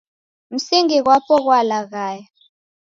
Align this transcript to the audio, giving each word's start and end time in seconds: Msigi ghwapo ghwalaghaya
Msigi 0.53 0.97
ghwapo 1.03 1.33
ghwalaghaya 1.43 2.25